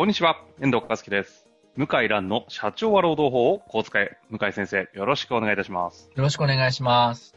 [0.00, 1.46] こんにちは、遠藤和樹です。
[1.76, 4.16] 向井蘭の社長は労働法をこう使え。
[4.30, 6.08] 向井先生、よろしくお願いいたします。
[6.16, 7.36] よろしくお願いします。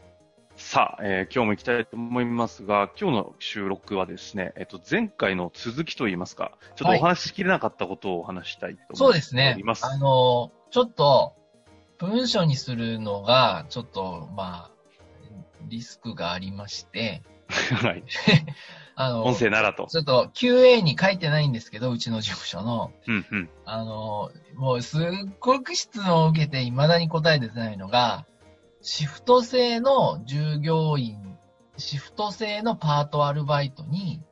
[0.56, 9.84] さあ、えー今日も行きたいと思いますが、今日の収録はですね、えっと、前回の続きといいますか、ちょっとお話ししきれなかったことをお話ししたいと思いそうですねます。。
[9.84, 11.34] あの、ちょっと、
[11.98, 14.70] 文書にするのが、ちょっと、まあ、
[15.68, 17.22] リスクがありまして、
[17.76, 18.04] はい。
[18.96, 19.86] あの、音声ならと。
[19.88, 23.50] ちょっと QA に書いてないんですけど、うちの事務所の、うんうん。
[23.64, 25.04] あの、もうすっ
[25.40, 28.24] ごく質問を受けて未だに答えてないのが、
[28.82, 31.36] シフト制の従業員、
[31.76, 34.22] シフト制のパートアルバイトに、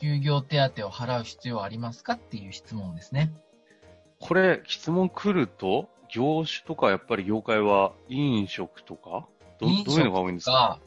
[0.00, 3.32] 休業手当を払う必要はありますかっていう質問ですね。
[4.18, 9.26] これ、質問来ると、業種とかやっぱり業界は飲食とか
[9.58, 10.78] ど飲どういうのが多いんですか？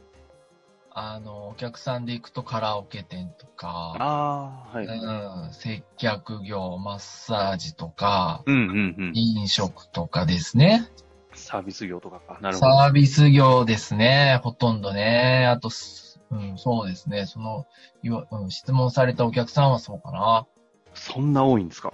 [0.97, 4.85] あの、お客さんで行くとカラオケ店とか、ああ、はい。
[4.85, 9.11] うん、接客業、マッサージとか、うんうんうん。
[9.13, 10.89] 飲食とかですね。
[11.33, 12.39] サービス業とかか。
[12.41, 12.77] なるほど。
[12.77, 14.39] サービス業ですね。
[14.41, 15.45] ほとんどね。
[15.47, 17.25] あとす、うん、そうですね。
[17.25, 17.65] その、
[18.01, 20.47] いわうん、質問されたお客さんはそうかな。
[20.93, 21.93] そんな多いんですか？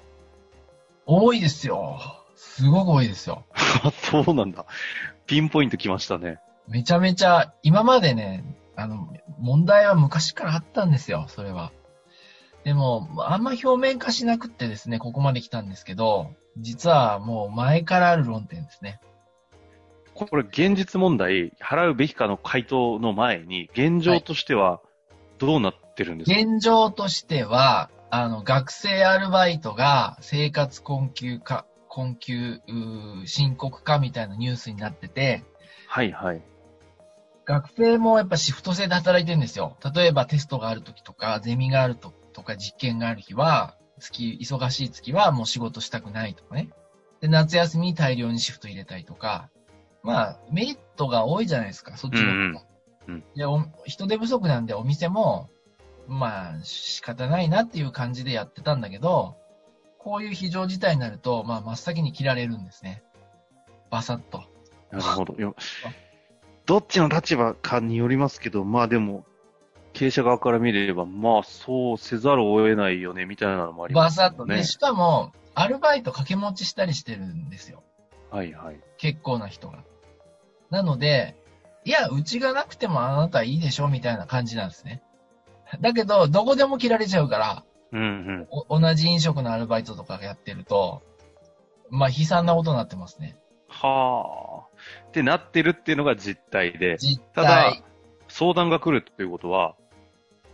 [1.07, 1.99] 多いですよ。
[2.35, 3.45] すごく多いですよ。
[3.83, 4.67] あ、 そうなんだ。
[5.25, 6.37] ピンポイント来ましたね。
[6.67, 8.43] めちゃめちゃ、今までね、
[8.75, 9.07] あの、
[9.39, 11.71] 問題は昔からあったんですよ、それは。
[12.63, 18.99] でも、あんま表面化しなくってですね、ここまで来たんですけど、実はもう前からある論点ですね。
[20.13, 24.81] これ、現実問題、払うべきかの回答の前に、現状としては、
[25.37, 32.59] どうなってるんですか、現状としては、あの、学生アルバイトが生活困窮化、困窮、
[33.25, 35.45] 深刻化みたいなニュースになってて、
[35.87, 36.41] はいはい。
[37.45, 39.77] 学生もやっぱシフト制で働いてるんですよ。
[39.93, 46.69] 例えばテストがある時とか、ゼミがあるととか、実験がある日は、月、忙しい月はもう仕事したくないとかね。
[47.19, 49.49] で、夏休みに大量にシフト入れたりとか、
[50.03, 52.21] まあ、メリットが多いじゃないですか、そっちの。
[52.21, 52.55] うんうん
[53.07, 55.49] うんでお人手不足なんでお店も、
[56.07, 59.37] まあ、仕方ないなっていう感じでやってたんだけど、
[59.97, 63.03] こういう非常事態になると、まあ、真っ先に切られるんですね。
[63.89, 64.43] バサッと。
[64.91, 65.35] なるほど。
[66.65, 69.25] どっちの立場かによりますけど、まあでも、
[69.93, 74.45] 経営者側から見れば、まあそうせざるを得ないよね、みたいなのもありますバサッと。
[74.45, 74.63] ねで、。
[74.63, 77.83] しかも、アルバイト掛け持ちしたりしてるんですよ。
[78.29, 78.79] はいはい。
[78.97, 79.83] 結構な人が。
[80.69, 81.35] なので、
[81.83, 85.03] いや、うちがなくてもあなたいいでしょみたいな感じなんですね。
[85.81, 88.47] だけど、どこでも切られちゃうから、うんうん。
[88.49, 91.01] お同じ飲食のアルバイトとかやってると、
[91.89, 93.37] まあ、悲惨なことになってますね。
[93.67, 94.70] はあ。
[95.07, 97.83] ってなってるっていうのが実態で、実ただ態。、
[98.27, 99.75] 相談が来るということは、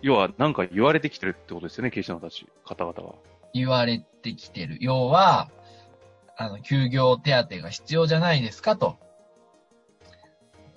[0.01, 3.15] 要は何か言われてきてるってことですよね、経営者のたち、方々は。
[3.53, 4.77] 言われてきてる。
[4.81, 5.49] 要は、
[6.35, 8.97] あの、休業手当が必要じゃないですかと。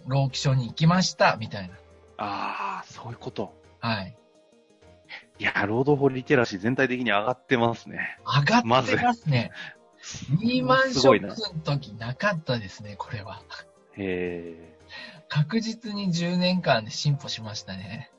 [0.07, 1.75] 労基署に行きました、みたいな。
[2.17, 3.55] ああ、そういうこと。
[3.81, 4.17] はい。
[5.39, 8.19] いや、労働法リテラシー全体的に上がってますね。
[8.25, 9.51] 上がってますね。
[10.41, 11.27] リーマンショック。
[11.27, 11.35] の
[11.65, 13.43] 時なかったですね、これは。
[13.97, 14.79] へえ。
[15.29, 18.11] 確実に10年間で進歩しましたね。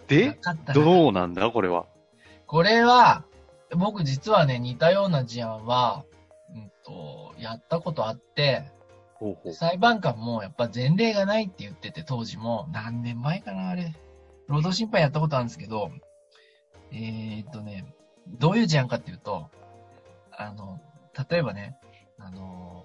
[0.00, 0.38] なで、
[0.74, 1.86] どうなんだ、これは？
[2.46, 3.24] これは、
[3.70, 6.04] 僕実はね、似たような事案は、
[6.54, 8.70] うんと、やったことあって、
[9.14, 9.52] ほうほう。
[9.52, 13.94] 裁判官もやっぱ前例がないって言ってて、当時も、何年前かな、あれ。
[14.46, 15.90] 労働審判やったことあるんですけど、
[16.92, 17.84] えーっとね、
[18.28, 19.50] どういう事案かっていうと、
[20.36, 20.80] あの、
[21.30, 21.76] 例えばね、
[22.18, 22.84] あの、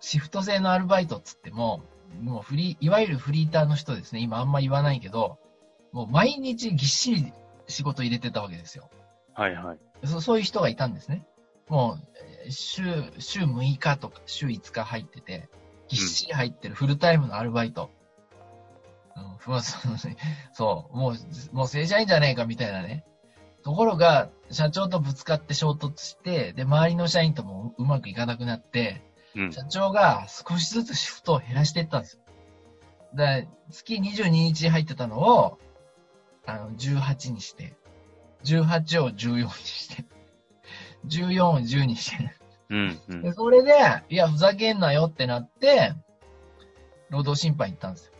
[0.00, 1.82] シフト制のアルバイトっつっても、
[2.20, 5.38] もうフリー、いわゆるフリーターの人ですね、今あんま言わないけど、
[5.92, 7.32] もう毎日ぎっしり
[7.68, 8.90] 仕事入れてたわけですよ。
[9.34, 9.78] はいはい。
[10.04, 11.24] そそういう人がいたんですね。
[11.68, 12.08] もう、
[12.44, 12.82] えー週、
[13.18, 15.48] 週6日とか週5日入ってて、
[15.88, 17.90] ぎっしり入ってるフルタイムのアルバイト。
[19.14, 19.38] うん、
[20.52, 23.04] そう、もう、もう正社員じゃねえかみたいなね。
[23.62, 29.02] ところが、社長とぶつかって衝突して、で、周りの社員ともうまくいかなくなって、
[29.34, 29.52] うん。
[29.52, 32.22] 社長が少しずつシフトを減らしていったんですよ。
[33.14, 35.58] だ月22日入ってたのを、
[36.46, 37.74] あの、18にして、
[38.44, 40.04] 18を14にして、
[41.06, 42.34] 14を10にして、
[42.70, 43.32] うん、うんで、。
[43.32, 43.72] それで、
[44.08, 45.94] いや、ふざけんなよってなって、
[47.10, 48.11] 労働審判行ったんですよ。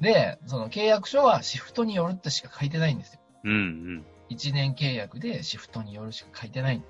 [0.00, 3.20] で、その契約書はシフトによるってしか書いてないんですよ。
[3.44, 4.06] うん、うん。
[4.30, 6.82] 1年契約でシフトによるしか書いてない。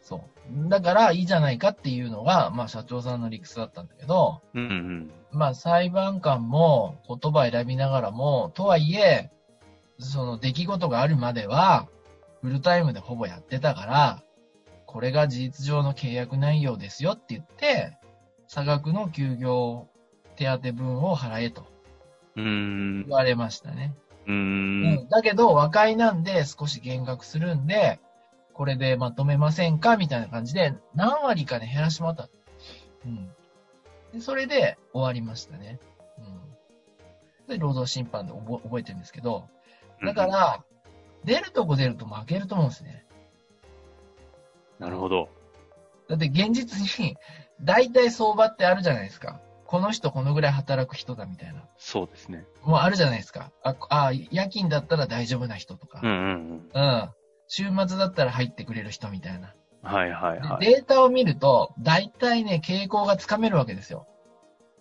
[0.00, 0.68] そう。
[0.68, 5.10] だから、いいじゃないかっていうのが、まあ、社長さんの理屈だったんだけど、うん、うん。
[5.30, 9.30] まあ、裁判官も言葉選びながらも、とはいえ、
[9.98, 11.88] その出来事があるまでは、
[12.40, 14.22] フルタイムでほぼやってたから、
[14.86, 17.96] これが事実上の契約内容ですよって言って、
[18.48, 19.88] 差額の休業
[20.34, 21.71] 手当分を払えと
[22.36, 23.06] 言。
[23.08, 23.94] われましたね。
[24.26, 25.08] うんん。
[25.08, 28.00] だけど、和解なんで少し減額するんで、
[28.54, 32.28] これでまとめませんかみたいな感じで、何割かね、減らしてもらった。
[33.06, 33.32] うん。
[34.12, 35.80] で、それで終わりましたね。
[36.18, 37.48] うん。
[37.48, 39.48] で、労働審判で覚覚えてるんですけど、
[40.04, 40.64] だか、ら、
[41.24, 43.04] 出るとこ出ると負けると思うんですね。
[44.78, 45.28] なるほど。
[46.08, 47.16] だって現実に、
[47.60, 49.40] 大体相場ってあるじゃないですか。
[49.72, 51.64] この人このぐらい働く人だみたいな。
[51.78, 52.44] そうですね。
[52.62, 53.52] もうあるじゃないですか。
[53.62, 55.98] あ、あ夜勤だったら大丈夫な人とか。
[56.02, 57.10] うん、うん、うん。
[57.48, 59.54] 週末だったら入ってくれる人みたいな。
[59.82, 59.90] うん。
[59.90, 60.66] はい、はい、ではい。
[60.66, 64.06] データを見ると、大体ね、傾向がつかめるわけですよ。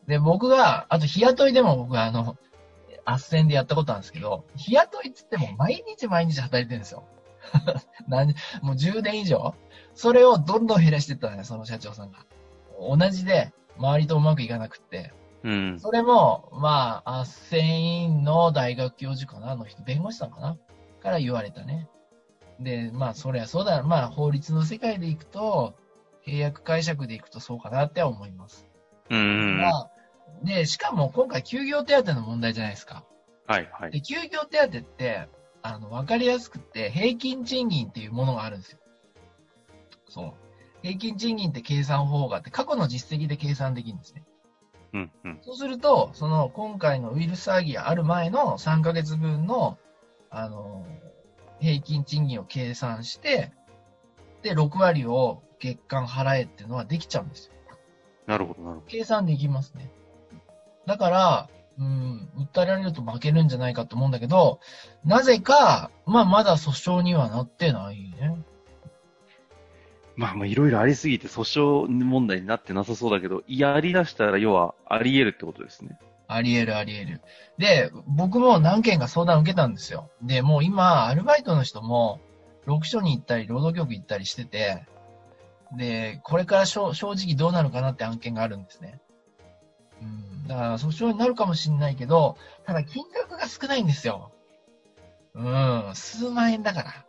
[0.07, 2.35] で、僕が、あと日雇いでも僕はあの、
[3.05, 7.05] 斡旋でやったことあるんですけど、日雇いっつっても毎日毎日働いてるんですよ。
[8.09, 9.55] 何もう10年以上
[9.95, 12.25] それをどんどん減らしていったのね、その社長さんが。
[12.77, 15.11] 同じで、周りとうまくいかなくって。
[15.43, 15.79] うん。
[15.79, 20.57] それも、まあ、斡旋員の大学教授かなあの人、弁護士さんかな？
[21.01, 21.89] から言われたね。
[22.59, 23.81] で、まあ、そりゃそうだ。
[23.81, 25.73] まあ、法律の世界でいくと、
[26.27, 28.67] 契約解釈でいくとそうかなって思います。
[29.09, 29.59] うん。
[29.59, 29.91] まあ、
[30.43, 33.03] で、しかも今回休業手当の問題じゃないですか。
[33.47, 33.91] はい、はい。
[33.91, 35.27] で、休業手当って、
[35.63, 38.79] あの、わかりやすくって、平均賃金っていうものがあるんですよ。
[40.07, 40.33] そう。
[40.81, 44.23] 平均賃金って計算方法があって、過去の実績で計算できるんですね。
[44.93, 45.39] うん、うん。
[45.41, 49.77] そうすると、その今回のウイルス騒ぎがある前の3ヶ月分の、
[50.29, 50.85] あの、
[51.59, 53.51] 平均賃金を計算して、
[54.41, 57.53] で、6割を月間払えっていうのはできちゃうんですよ。
[58.25, 59.91] なるほど、なるほ計算できますね。
[60.85, 64.59] だから、うん、訴えられると負けるんじゃないかと思うんだけど、
[65.05, 68.40] なぜか、まあまだ訴訟にはなってないね。
[70.15, 75.97] まあ、まあ、いろいろありすぎて訴訟問題になってなさそうだけど、やり出したら要はあり得るってことですね。
[76.27, 77.21] あり得るあり得る。
[77.57, 80.09] で、僕も何件か相談受けたんですよ。
[80.21, 82.19] で、もう今、アルバイトの人も、
[82.67, 84.85] 6所に行ったり、労働局行ったりしてて、
[85.73, 88.99] で、これから正直どうなるかなって案件があるんですね。
[90.01, 90.47] うん。
[90.47, 94.31] だから、訴訟になるかもしれないけど、ただ金額が少ないんですよ。
[95.33, 95.91] うん。
[95.93, 97.05] 数万円だから。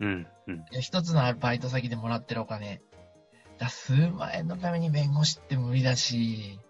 [0.00, 0.64] うん、うん。
[0.80, 2.80] 一つのバイト先でもらってるお金。
[3.58, 6.60] だ数万円のために弁護士って無理だし、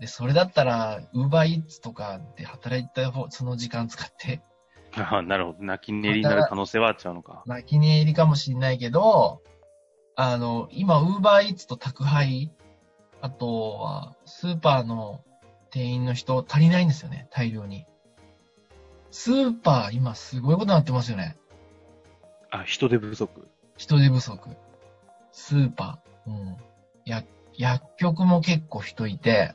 [0.00, 4.40] で、それだったら、ウーバーイーツとかで働いた方、その時間使って、
[4.96, 5.64] ああ、なるほど。
[5.64, 7.42] 泣き寝入りになる可能性はあっちゃうのか。
[7.46, 9.42] 泣き寝入りかもしれないけど、
[10.16, 12.52] あの、今、ウーバーイーツと宅配、
[13.20, 15.24] あとは、スーパーの
[15.70, 17.86] 店員の人足りないんですよね、大量に。
[19.10, 21.37] スーパー、今すごいことになってますよね。
[22.50, 23.48] あ、人手不足。
[23.76, 24.48] 人手不足。
[25.32, 26.30] スーパー。
[26.30, 26.56] うん。
[27.04, 27.24] や、
[27.56, 29.54] 薬局も結構人いて、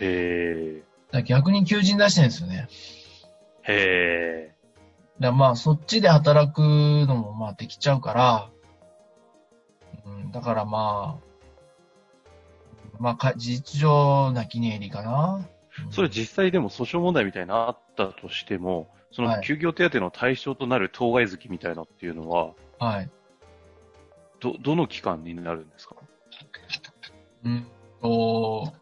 [0.00, 1.22] へえ。
[1.24, 2.68] 逆に求人出してるんですよね。
[3.62, 4.54] へえ。
[5.20, 8.50] だまあ、そっちで働くのもまあできちゃうから、
[10.04, 11.32] うん、だからまあ、
[12.98, 15.34] まあか、事実上泣き寝入りかな。
[15.36, 15.46] うん
[15.90, 23.10] それ実際でも訴訟問題みたいなのあったとしても、そのはい休業手当の対象となる当該月みたいなっていうのは、はい。
[24.40, 25.96] ど、どの期間になるんですか？
[27.44, 27.66] うん
[28.00, 28.72] と、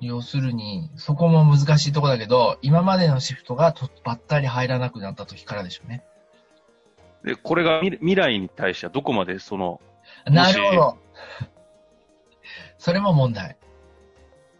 [0.00, 6.04] 要するに、そこも難しいとこだけど、今までのシフトがとばったり入らなくなった時からでしょうね。
[7.24, 9.80] で、これが未未来に対してはどこまでその、
[10.24, 10.98] なるほど。
[12.78, 13.56] それも問題。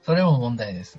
[0.03, 0.99] それも問題です。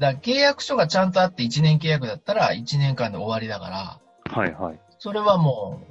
[0.00, 4.00] だから契約書がちゃんとあって1年契約だったら1年間で終わりだから、
[4.32, 4.80] はいはい。
[4.98, 5.82] それはも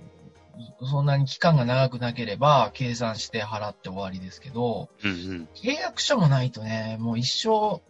[0.81, 5.49] う、そんなに期間が長くなければ計算して払って終わりですけど、うんうん。
[5.53, 7.81] 契約書もないとね、もう一生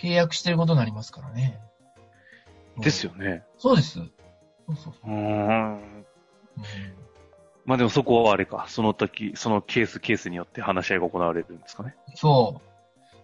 [0.00, 1.58] 契約してることになりますからね。
[2.78, 3.42] ですよね。
[3.58, 3.94] そうです。
[3.94, 4.06] そう
[4.68, 5.74] そうそうーん。
[5.76, 6.06] う。
[7.64, 8.66] まあでもそこはあれか。
[8.68, 11.96] その時、そのケースケースによって話し合いが行われるんですかね。
[12.14, 12.60] そ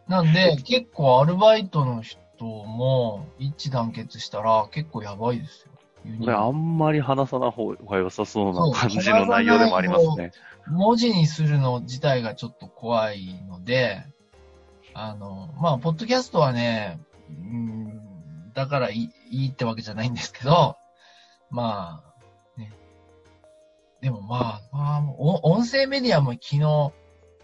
[0.09, 0.11] う。
[0.11, 5.73] なんで、結構アルバイトの人も一致団結したら結構やばいですよ。
[6.21, 10.33] これあんまり話さない方が良さそうな感じの内容でもありますね。
[10.67, 14.05] 文字にするの自体がちょっと怖いので、
[14.93, 20.77] あの、まあ、ポッドキャストはね、うん、だからいいってわけじゃないんですけど、
[21.51, 22.03] ま
[22.57, 22.73] あ、ね。
[24.01, 26.93] でもまあ、まあ、お音声メディアも昨日、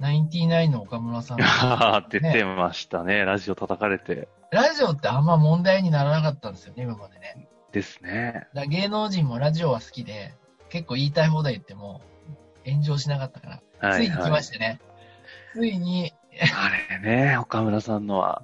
[0.00, 3.22] ナインティナインの岡村さんが 出てましたね。
[3.24, 4.28] ラジオ叩かれて。
[4.50, 7.48] ラジオってあんま問題にならなかったんですよね、今までね。
[7.70, 8.48] ですね。
[8.54, 10.34] だ芸能人もラジオは好きで、
[10.70, 12.00] 結構言いたい放題言っても、
[12.64, 13.88] 炎上しなかったから。
[13.90, 14.80] はい、ついに来ましてね。
[15.52, 16.14] ついに、
[16.54, 18.42] あれね、岡村さんのは。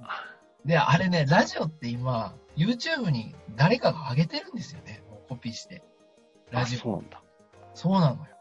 [0.63, 5.01] で、あれね、ラジオって今、YouTube に誰かが上げてるんですよね。
[5.27, 5.83] コピーして。
[6.51, 6.79] ラジオ。
[6.79, 7.21] あそうなんだ。
[7.73, 8.36] そうなのよ。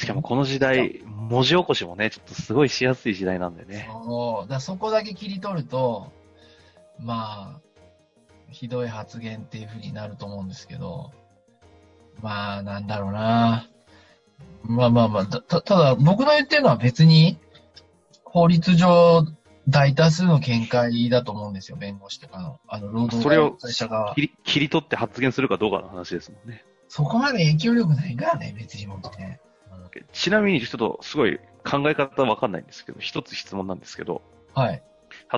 [0.00, 3.86] しかもこの時代、文字起こしもね、ちょっとすごいしやすい時代なんでね。
[3.92, 4.48] そう。
[4.48, 6.10] だそこだけ切り取ると、
[6.98, 7.60] まあ、
[8.48, 11.12] ひどい発言っていう風になると思うんですけど、
[12.22, 13.68] まあ、なんだろうな。
[14.62, 17.38] まあまあまあ、た、たただ僕の言ってるのは別に、
[18.24, 19.26] 法律上、
[19.68, 22.58] 大多数の見解だと思うんですよ、弁護士とかの。
[22.68, 24.14] あの、労働それを会社側。
[24.14, 26.64] 切り切り取って発言するかどうかの話ですもんね。
[26.88, 29.40] そこまで影響力ないからね、別に僕ね。
[30.12, 34.22] ちなみにちょっとすごい考え方わかんないんですけど、一つ質問なんですけど、
[34.54, 34.82] はい。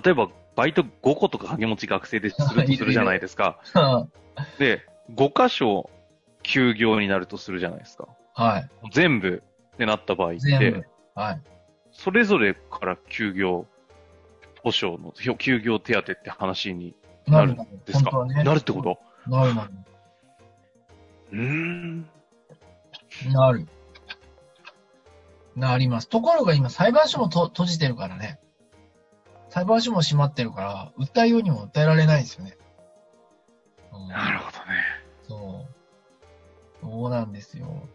[0.04, 3.60] 例えばバイト5個とか掛け持ち学生でするとするじゃないですか。
[4.58, 5.90] で、5箇所
[6.42, 8.08] 休業になるとするじゃないですか。
[8.34, 8.70] はい。
[8.92, 9.42] 全部
[9.74, 10.84] ってなった場合って、。
[11.14, 11.40] はい。
[11.92, 13.66] それぞれから休業
[14.62, 16.94] 保障の、休業手当って話に
[17.26, 18.44] なるんですか、本当はね。
[18.44, 18.98] なるってこと？
[19.26, 19.70] なるなる。
[21.32, 22.08] うーん。
[23.32, 23.66] なる。
[25.56, 26.08] なります。
[26.08, 28.40] ところが今、裁判所もと閉じてるからね。
[29.50, 32.56] 裁判所も閉まってるから、訴えようにも訴えられないですよね。
[33.92, 34.64] うんなるほどね。
[35.28, 36.86] そう。
[36.86, 37.86] そうなんですよ。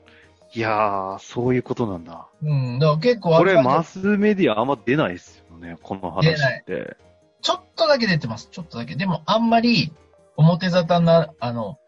[0.53, 2.27] いやー、そういうことなんだ。
[2.41, 2.79] うん。
[2.79, 6.95] だから結構これ、マスメディアあんま出ないですよね、この話って。
[7.41, 8.49] ちょっとだけ出てます。
[8.51, 8.95] ちょっとだけ。
[8.95, 9.93] でも、あんまり、
[10.37, 11.79] 表沙汰な、あの、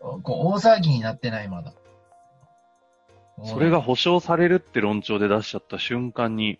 [0.00, 1.74] こう、大騒ぎになってない、まだ。
[3.44, 6.58] それが保証されるって論調で出しちゃった瞬間に、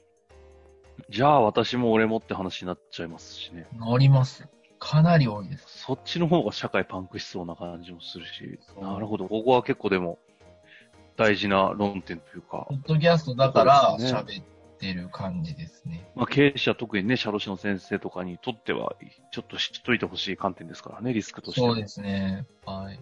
[1.10, 3.66] じゃあ私も俺もって話になっちゃいますしね。
[3.78, 4.48] 乗ります。
[4.78, 5.64] かなり多いです。
[5.66, 10.18] そっちの方が社会パンクしそうな感じもするし、なるほど、ここは結構でも
[11.16, 14.44] 大事な論点というかポ、ッドキャストだから喋っ
[14.78, 16.06] てる感じですね。
[16.14, 18.94] まあ、経営者特にね、社労士の先生とかにとっては、
[19.32, 21.68] ちょっと知っといてほしい観点ですからね、リスクとしても。
[21.68, 22.46] そうですね。
[22.66, 23.00] はい。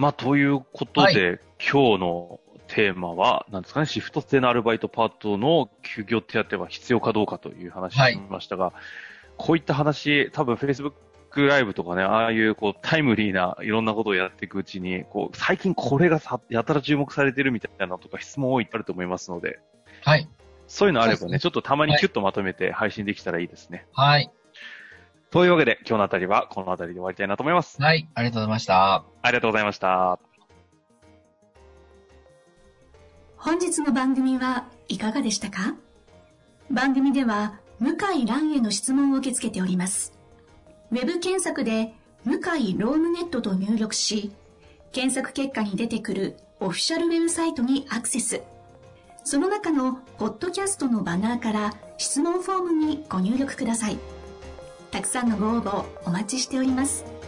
[0.00, 8.72] まあ、ということで、今日のテーマは、なんですかね、シフト制のアルバイトパートの休業手当は必要かどうかという話をしましたが、
[9.36, 10.94] こういった話、多分 Facebook
[11.46, 19.58] ライブとかね、ああいうこうタイムリーないろんなことをやっていくうちに、こう最近これがさやたら注目されてるみたいなのとか質問多いあると思いますので、
[20.02, 20.26] はい。
[20.66, 23.84] そういうのあればね、ねちょっとたまにキュッとまとめて配信できたらいいですね。
[23.92, 24.30] はい。
[25.30, 27.80] というわけで、今日のあたりはこのあたりで終わりたいなと思います。
[27.80, 28.08] はい。
[28.14, 28.94] ありがとうございました。
[28.96, 30.18] ありがとうございました。
[33.36, 35.76] 本日の番組はいかがでしたか？
[36.70, 40.12] 番組では向井蘭への質問を受け付けております。
[40.90, 41.94] ウェブ検索で
[42.24, 44.32] 向井ロームネットと入力し、
[44.90, 48.42] 検索結果に出てくるオフィシャルウェブサイトにアクセス。
[49.22, 53.98] その中のポッドキャストのバナーから質問フォームにご入力ください。
[54.90, 57.19] たくさんのご応募お待ちしております。